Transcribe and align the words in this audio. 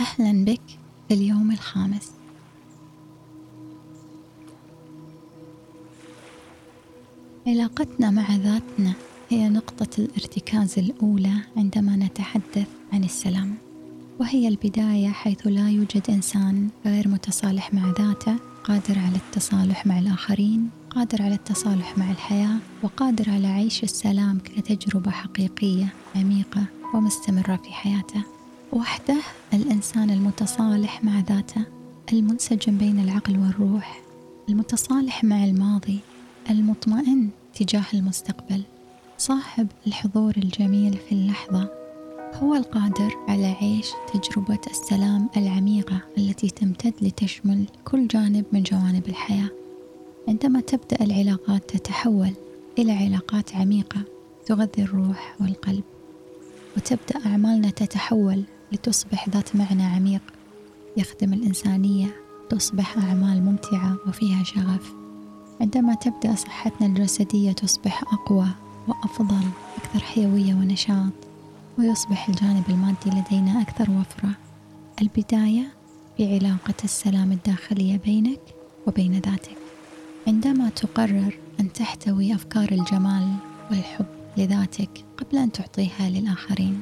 أهلا 0.00 0.44
بك 0.44 0.60
في 1.08 1.14
اليوم 1.14 1.50
الخامس. 1.50 2.12
علاقتنا 7.46 8.10
مع 8.10 8.36
ذاتنا 8.36 8.92
هي 9.28 9.48
نقطة 9.48 9.88
الارتكاز 9.98 10.78
الأولى 10.78 11.34
عندما 11.56 11.96
نتحدث 11.96 12.68
عن 12.92 13.04
السلام 13.04 13.54
وهي 14.20 14.48
البداية 14.48 15.08
حيث 15.08 15.46
لا 15.46 15.70
يوجد 15.70 16.10
إنسان 16.10 16.68
غير 16.86 17.08
متصالح 17.08 17.74
مع 17.74 17.92
ذاته 17.98 18.36
قادر 18.64 18.98
على 18.98 19.16
التصالح 19.16 19.86
مع 19.86 19.98
الآخرين 19.98 20.70
قادر 20.90 21.22
على 21.22 21.34
التصالح 21.34 21.98
مع 21.98 22.10
الحياة 22.10 22.56
وقادر 22.82 23.30
على 23.30 23.46
عيش 23.46 23.82
السلام 23.82 24.38
كتجربة 24.38 25.10
حقيقية 25.10 25.86
عميقة 26.16 26.64
ومستمرة 26.94 27.56
في 27.56 27.72
حياته. 27.72 28.39
وحده 28.72 29.16
الإنسان 29.54 30.10
المتصالح 30.10 31.04
مع 31.04 31.20
ذاته 31.20 31.64
المنسجم 32.12 32.78
بين 32.78 33.00
العقل 33.00 33.38
والروح 33.38 34.00
المتصالح 34.48 35.24
مع 35.24 35.44
الماضي 35.44 35.98
المطمئن 36.50 37.28
تجاه 37.54 37.84
المستقبل 37.94 38.62
صاحب 39.18 39.66
الحضور 39.86 40.32
الجميل 40.36 40.96
في 41.08 41.12
اللحظة 41.12 41.68
هو 42.34 42.54
القادر 42.54 43.10
على 43.28 43.46
عيش 43.46 43.90
تجربة 44.14 44.60
السلام 44.70 45.28
العميقة 45.36 46.00
التي 46.18 46.50
تمتد 46.50 46.94
لتشمل 47.02 47.64
كل 47.84 48.06
جانب 48.06 48.44
من 48.52 48.62
جوانب 48.62 49.08
الحياة. 49.08 49.48
عندما 50.28 50.60
تبدأ 50.60 51.04
العلاقات 51.04 51.70
تتحول 51.70 52.32
إلى 52.78 52.92
علاقات 52.92 53.54
عميقة 53.54 54.00
تغذي 54.46 54.82
الروح 54.82 55.36
والقلب 55.40 55.84
وتبدأ 56.76 57.26
أعمالنا 57.26 57.70
تتحول 57.70 58.44
لتصبح 58.72 59.28
ذات 59.28 59.56
معنى 59.56 59.82
عميق 59.84 60.22
يخدم 60.96 61.32
الإنسانية 61.32 62.16
تصبح 62.50 62.98
أعمال 62.98 63.42
ممتعة 63.42 63.96
وفيها 64.08 64.42
شغف. 64.44 64.92
عندما 65.60 65.94
تبدأ 65.94 66.34
صحتنا 66.34 66.86
الجسدية 66.86 67.52
تصبح 67.52 68.02
أقوى 68.12 68.48
وأفضل 68.88 69.46
أكثر 69.76 69.98
حيوية 69.98 70.54
ونشاط 70.54 71.12
ويصبح 71.78 72.28
الجانب 72.28 72.64
المادي 72.68 73.20
لدينا 73.20 73.62
أكثر 73.62 73.90
وفرة. 73.90 74.30
البداية 75.02 75.72
في 76.16 76.34
علاقة 76.34 76.74
السلام 76.84 77.32
الداخلية 77.32 77.96
بينك 77.96 78.40
وبين 78.86 79.12
ذاتك. 79.12 79.56
عندما 80.26 80.68
تقرر 80.68 81.38
أن 81.60 81.72
تحتوي 81.72 82.34
أفكار 82.34 82.72
الجمال 82.72 83.34
والحب 83.70 84.06
لذاتك 84.36 85.04
قبل 85.18 85.38
أن 85.38 85.52
تعطيها 85.52 86.10
للآخرين. 86.10 86.80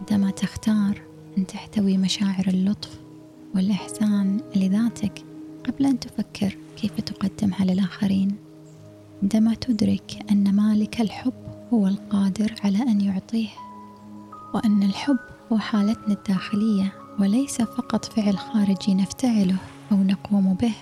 عندما 0.00 0.30
تختار 0.30 1.02
أن 1.38 1.46
تحتوي 1.46 1.96
مشاعر 1.96 2.44
اللطف 2.48 2.98
والإحسان 3.54 4.40
لذاتك 4.56 5.24
قبل 5.66 5.86
أن 5.86 6.00
تفكر 6.00 6.56
كيف 6.76 7.00
تقدمها 7.00 7.64
للآخرين 7.64 8.36
عندما 9.22 9.54
تدرك 9.54 10.18
أن 10.30 10.54
مالك 10.54 11.00
الحب 11.00 11.32
هو 11.72 11.86
القادر 11.86 12.54
على 12.64 12.82
أن 12.82 13.00
يعطيه 13.00 13.48
وأن 14.54 14.82
الحب 14.82 15.18
هو 15.52 15.58
حالتنا 15.58 16.14
الداخلية 16.14 16.92
وليس 17.20 17.62
فقط 17.62 18.04
فعل 18.04 18.38
خارجي 18.38 18.94
نفتعله 18.94 19.56
أو 19.92 19.96
نقوم 19.96 20.54
به. 20.54 20.72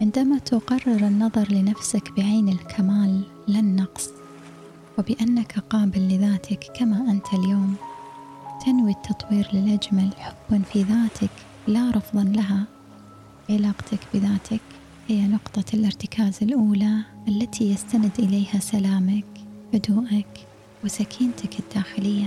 عندما 0.00 0.38
تقرر 0.38 1.06
النظر 1.06 1.52
لنفسك 1.52 2.12
بعين 2.16 2.48
الكمال 2.48 3.22
لا 3.48 3.58
النقص 3.58 4.10
وبأنك 4.98 5.58
قابل 5.58 6.08
لذاتك 6.08 6.64
كما 6.76 7.10
أنت 7.10 7.34
اليوم. 7.34 7.74
تنوي 8.66 8.90
التطوير 8.90 9.48
للأجمل 9.52 10.10
حبا 10.18 10.62
في 10.72 10.82
ذاتك 10.82 11.30
لا 11.68 11.90
رفضا 11.90 12.24
لها. 12.24 12.64
علاقتك 13.50 14.00
بذاتك 14.14 14.60
هي 15.08 15.26
نقطة 15.26 15.64
الارتكاز 15.74 16.38
الأولى 16.42 17.04
التي 17.28 17.70
يستند 17.72 18.10
إليها 18.18 18.58
سلامك 18.58 19.24
هدوءك 19.74 20.46
وسكينتك 20.84 21.60
الداخلية. 21.60 22.26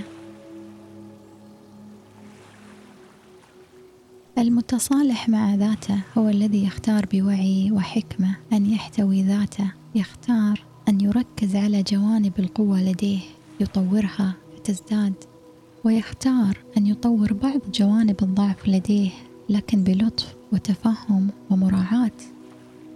المتصالح 4.38 5.30
مع 5.30 5.56
ذاته 5.56 6.00
هو 6.18 6.30
الذي 6.30 6.66
يختار 6.66 7.06
بوعي 7.12 7.72
وحكمة 7.72 8.36
أن 8.54 8.66
يحتوي 8.66 9.24
ذاته 9.24 9.72
يختار 9.96 10.64
أن 10.90 11.02
يركز 11.02 11.56
على 11.56 11.84
جوانب 11.84 12.40
القوة 12.40 12.82
لديه 12.82 13.20
يطورها 13.60 14.34
فتزداد 14.58 15.14
ويختار 15.84 16.58
أن 16.78 16.88
يطور 16.88 17.34
بعض 17.34 17.60
جوانب 17.74 18.16
الضعف 18.24 18.68
لديه 18.68 19.12
لكن 19.50 19.84
بلطف 19.84 20.36
وتفهم 20.52 21.30
ومراعاة 21.50 22.12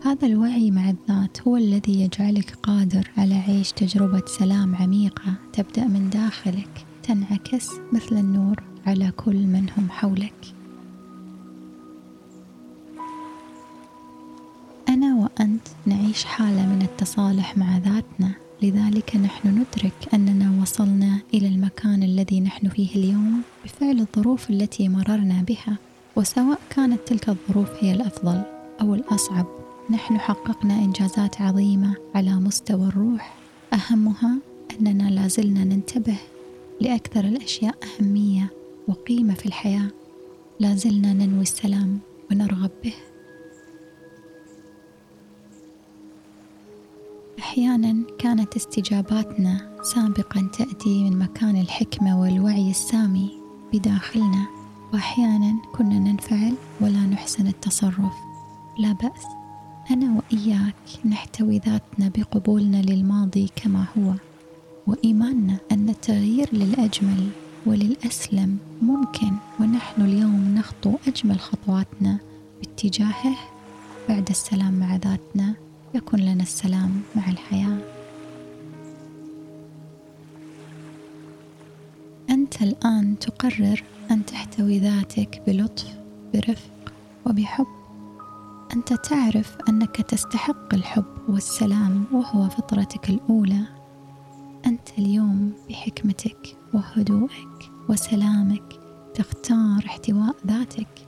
هذا 0.06 0.28
الوعي 0.28 0.72
مع 0.72 0.90
الذات 0.90 1.42
هو 1.48 1.58
الذي 1.58 2.02
يجعلك 2.02 2.56
قادر 2.64 3.12
على 3.18 3.36
عيش 3.36 3.72
تجربة 3.72 4.24
سلام 4.26 4.76
عميقة 4.76 5.34
تبدأ 5.54 5.88
من 5.88 6.10
داخلك 6.10 6.86
تنعكس 7.04 7.70
مثل 7.94 8.18
النور 8.18 8.64
على 8.86 9.12
كل 9.12 9.36
من 9.36 9.70
هم 9.78 9.90
حولك. 9.90 10.54
أنا 14.90 15.16
وأنت 15.16 15.68
نعيش 15.86 16.26
حالة 16.26 16.66
من 16.66 16.82
التصالح 16.82 17.58
مع 17.58 17.78
ذاتنا، 17.78 18.32
لذلك 18.62 19.16
نحن 19.16 19.48
ندرك 19.48 20.14
أننا 20.14 20.62
وصلنا 20.62 21.20
إلى 21.34 21.48
المكان 21.48 22.04
الذي 22.04 22.40
نحن 22.40 22.70
فيه 22.70 22.96
اليوم 22.96 23.42
بفعل 23.66 24.00
الظروف 24.00 24.50
التي 24.50 24.90
مررنا 24.90 25.42
بها، 25.48 25.78
وسواء 26.16 26.60
كانت 26.70 27.00
تلك 27.06 27.30
الظروف 27.30 27.70
هي 27.80 27.92
الأفضل 27.92 28.42
أو 28.82 28.96
الأصعب 28.96 29.46
نحن 29.90 30.20
حققنا 30.20 30.74
إنجازات 30.74 31.42
عظيمة 31.42 31.96
على 32.16 32.36
مستوى 32.36 32.88
الروح. 32.88 33.34
أهمها 33.74 34.38
أننا 34.80 35.10
لازلنا 35.10 35.64
ننتبه 35.64 36.18
لأكثر 36.82 37.26
الأشياء 37.26 37.76
أهمية 37.84 38.50
وقيمة 38.88 39.34
في 39.34 39.46
الحياة 39.46 39.88
لازلنا 40.60 41.14
ننوي 41.14 41.42
السلام 41.42 42.00
ونرغب 42.32 42.72
به. 42.84 42.94
أحيانا 47.58 48.04
كانت 48.20 48.56
استجاباتنا 48.56 49.82
سابقا 49.84 50.50
تأتي 50.58 51.04
من 51.04 51.20
مكان 51.20 51.62
الحكمة 51.62 52.22
والوعي 52.22 52.70
السامي 52.70 53.30
بداخلنا 53.74 54.48
وأحيانا 54.94 55.56
كنا 55.76 56.00
ننفعل 56.00 56.54
ولا 56.82 57.00
نحسن 57.00 57.48
التصرف. 57.48 58.14
لا 58.80 58.94
بأس 58.94 59.26
أنا 59.92 60.16
وإياك 60.18 61.06
نحتوي 61.06 61.58
ذاتنا 61.58 62.12
بقبولنا 62.18 62.82
للماضي 62.82 63.50
كما 63.56 63.86
هو 63.98 64.14
وإيماننا 64.88 65.58
أن 65.72 65.90
التغيير 65.90 66.50
للأجمل 66.54 67.30
وللأسلم 67.66 68.58
ممكن 68.82 69.32
ونحن 69.60 70.02
اليوم 70.02 70.56
نخطو 70.56 70.98
أجمل 71.08 71.40
خطواتنا 71.40 72.18
باتجاهه 72.60 73.36
بعد 74.10 74.30
السلام 74.30 74.80
مع 74.80 74.96
ذاتنا. 74.96 75.54
يكون 76.08 76.20
لنا 76.20 76.44
السلام 76.44 77.02
مع 77.16 77.30
الحياة. 77.30 77.78
أنت 82.30 82.62
الآن 82.62 83.20
تقرر 83.20 83.84
أن 84.12 84.26
تحتوي 84.26 84.80
ذاتك 84.80 85.42
بلطف 85.48 85.98
برفق 86.34 86.94
وبحب. 87.26 87.66
أنت 88.74 88.94
تعرف 88.94 89.58
أنك 89.70 89.96
تستحق 90.02 90.74
الحب 90.74 91.30
والسلام 91.30 92.06
وهو 92.12 92.50
فطرتك 92.50 93.10
الأولى. 93.10 93.64
أنت 94.66 94.90
اليوم 94.98 95.54
بحكمتك 95.70 96.58
وهدوءك 96.74 97.72
وسلامك 97.90 98.80
تختار 99.14 99.84
احتواء 99.86 100.36
ذاتك. 100.48 101.08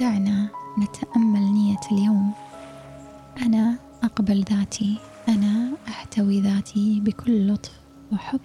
دعنا 0.00 0.48
نتأمل 0.78 1.52
نية 1.52 1.80
اليوم. 1.92 2.32
أنا 3.42 3.91
أقبل 4.02 4.44
ذاتي. 4.50 4.96
أنا 5.28 5.72
أحتوي 5.88 6.40
ذاتي 6.40 7.00
بكل 7.00 7.52
لطف 7.52 7.72
وحب. 8.12 8.40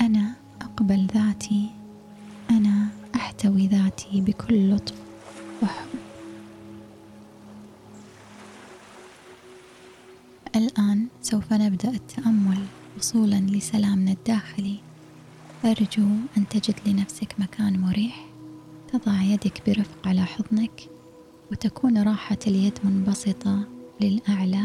أنا 0.00 0.34
أقبل 0.60 1.06
ذاتي. 1.14 1.70
أنا 2.50 2.88
أحتوي 3.14 3.66
ذاتي 3.66 4.20
بكل 4.20 4.74
لطف 4.74 4.94
وحب. 5.62 5.88
الآن 10.56 11.06
سوف 11.22 11.52
نبدأ 11.52 11.90
التأمل 11.90 12.64
وصولا 12.98 13.40
لسلامنا 13.40 14.12
الداخلي. 14.12 14.76
أرجو 15.64 16.08
أن 16.36 16.48
تجد 16.48 16.74
لنفسك 16.86 17.34
مكان 17.38 17.80
مريح. 17.80 18.26
تضع 18.92 19.22
يدك 19.22 19.62
برفق 19.66 20.08
على 20.08 20.24
حضنك 20.24 20.88
وتكون 21.52 22.02
راحة 22.02 22.38
اليد 22.46 22.78
منبسطة 22.84 23.75
للأعلى 24.00 24.64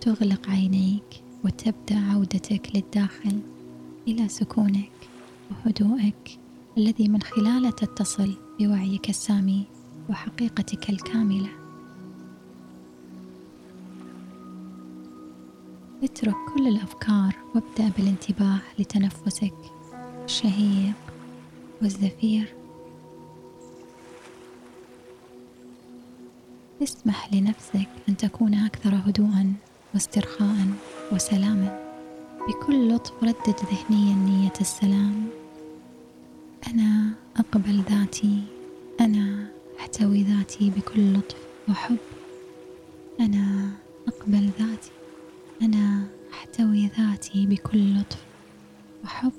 تغلق 0.00 0.50
عينيك 0.50 1.22
وتبدأ 1.44 1.98
عودتك 1.98 2.70
للداخل 2.74 3.40
إلى 4.08 4.28
سكونك 4.28 4.90
وهدوءك 5.50 6.38
الذي 6.78 7.08
من 7.08 7.22
خلاله 7.22 7.70
تتصل 7.70 8.34
بوعيك 8.60 9.08
السامي 9.08 9.64
وحقيقتك 10.10 10.90
الكاملة. 10.90 11.48
اترك 16.02 16.34
كل 16.54 16.68
الأفكار 16.68 17.36
وابدأ 17.54 17.88
بالانتباه 17.96 18.58
لتنفسك 18.78 19.54
الشهيق 20.24 20.94
والزفير. 21.82 22.61
اسمح 26.82 27.34
لنفسك 27.34 27.88
أن 28.08 28.16
تكون 28.16 28.54
أكثر 28.54 28.94
هدوءا 28.94 29.52
واسترخاء 29.94 30.66
وسلاما. 31.12 31.78
بكل 32.48 32.94
لطف 32.94 33.12
ردد 33.22 33.56
ذهنيا 33.72 34.14
نية 34.14 34.52
السلام. 34.60 35.26
أنا 36.66 37.10
أقبل 37.36 37.82
ذاتي. 37.90 38.42
أنا 39.00 39.48
أحتوي 39.80 40.22
ذاتي 40.22 40.70
بكل 40.70 41.12
لطف 41.14 41.36
وحب. 41.68 41.96
أنا 43.20 43.70
أقبل 44.08 44.50
ذاتي. 44.58 44.90
أنا 45.62 46.06
أحتوي 46.32 46.86
ذاتي 46.98 47.46
بكل 47.46 48.00
لطف 48.00 48.24
وحب. 49.04 49.32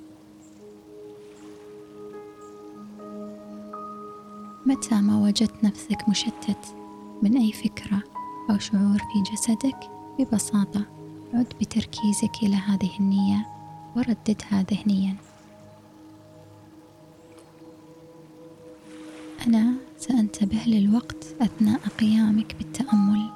متى 4.65 4.95
ما 4.95 5.23
وجدت 5.23 5.63
نفسك 5.63 6.09
مشتت 6.09 6.82
من 7.23 7.37
أي 7.37 7.51
فكرة 7.51 8.03
أو 8.49 8.57
شعور 8.57 8.97
في 8.97 9.31
جسدك 9.31 9.89
ببساطة 10.19 10.85
عد 11.33 11.53
بتركيزك 11.61 12.43
إلى 12.43 12.55
هذه 12.55 12.99
النية 12.99 13.47
ورددها 13.95 14.65
ذهنيا 14.71 15.15
أنا 19.47 19.73
سأنتبه 19.97 20.61
للوقت 20.67 21.35
أثناء 21.41 21.79
قيامك 21.99 22.55
بالتأمل 22.55 23.29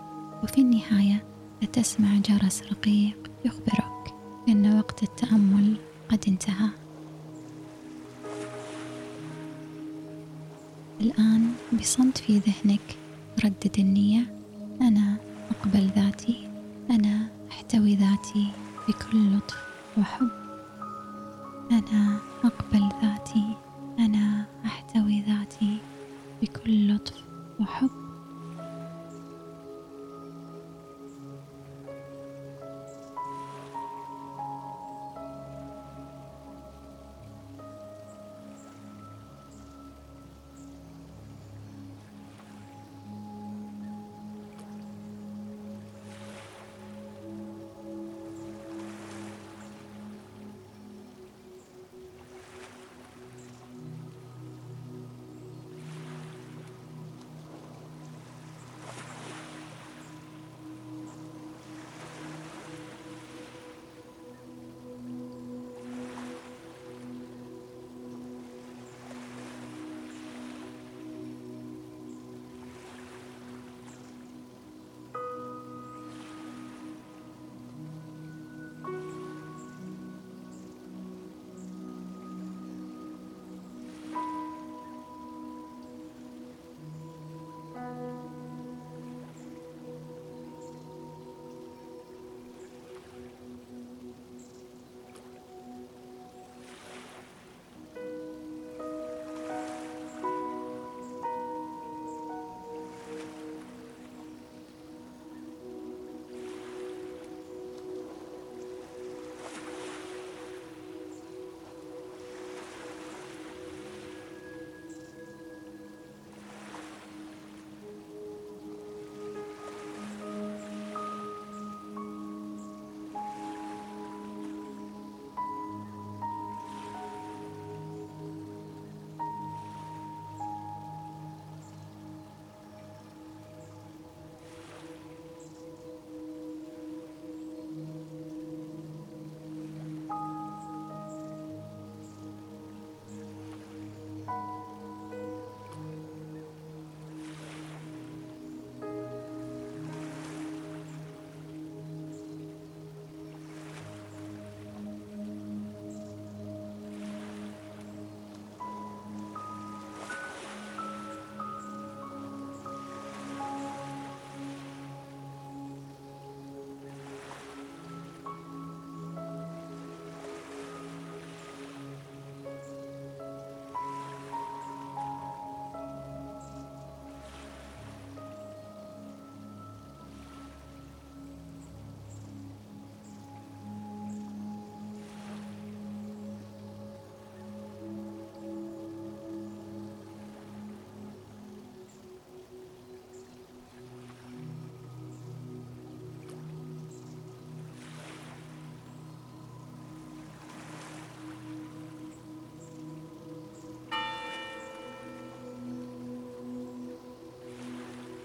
وفي 0.44 0.62
النهاية 0.62 1.24
ستسمع 1.64 2.18
جرس 2.18 2.64
رقيق 2.64 3.32
يخبرك 3.46 4.14
أن 4.50 4.78
وقت 4.78 5.04
التأمل 5.04 5.76
قد 6.10 6.24
انتهى. 6.28 6.70
الآن 11.02 11.54
بصمت 11.80 12.18
في 12.18 12.38
ذهنك 12.40 12.98
ردد 13.46 13.76
النية. 13.80 14.22
أنا 14.82 15.18
أقبل 15.52 15.90
ذاتي. 15.96 16.48
أنا 16.90 17.28
أحتوي 17.52 17.96
ذاتي 17.96 18.48
بكل 18.88 19.38
لطف 19.38 19.58
وحب. 19.98 20.47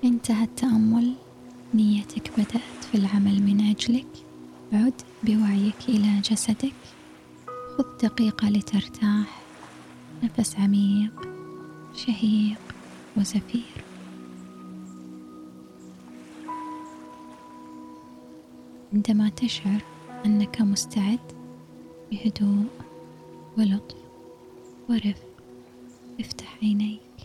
انتهى 0.05 0.45
التأمل. 0.45 1.15
نيتك 1.75 2.31
بدأت 2.33 2.85
في 2.91 2.95
العمل 2.95 3.43
من 3.43 3.61
أجلك. 3.61 4.07
عد 4.73 5.03
بوعيك 5.23 5.75
إلى 5.89 6.21
جسدك. 6.21 6.73
خذ 7.47 7.85
دقيقة 8.03 8.49
لترتاح. 8.49 9.43
نفس 10.23 10.57
عميق 10.57 11.29
شهيق 11.95 12.61
وزفير. 13.17 13.85
عندما 18.93 19.29
تشعر 19.29 19.83
أنك 20.27 20.61
مستعد 20.61 21.33
بهدوء 22.11 22.67
ولطف 23.59 23.97
ورفق 24.89 25.33
افتح 26.21 26.59
عينيك. 26.63 27.22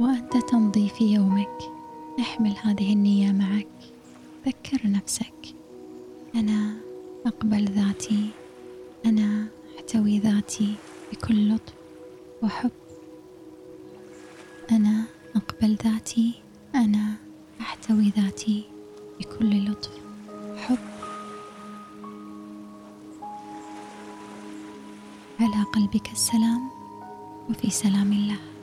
وأنت 0.00 0.36
تمضي 0.36 0.88
في 0.88 1.04
يومك. 1.14 1.58
احمل 2.20 2.54
هذه 2.62 2.92
النية 2.92 3.32
معك. 3.32 3.68
ذكر 4.46 4.90
نفسك. 4.90 5.54
أنا 6.34 6.76
أقبل 7.26 7.64
ذاتي. 7.64 8.30
أنا 9.06 9.46
أحتوي 9.76 10.18
ذاتي 10.18 10.74
بكل 11.12 11.54
لطف 11.54 11.74
وحب. 12.42 12.70
أنا 14.70 15.04
أقبل 15.36 15.76
ذاتي. 15.84 16.34
أنا 16.74 17.14
أحتوي 17.60 18.12
ذاتي 18.16 18.64
بكل 19.20 19.70
لطف 19.70 19.90
حب 20.56 20.78
على 25.40 25.62
قلبك 25.74 26.12
السلام 26.12 26.70
وفي 27.50 27.70
سلام 27.70 28.12
الله. 28.12 28.55